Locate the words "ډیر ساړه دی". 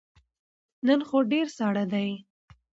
1.31-2.09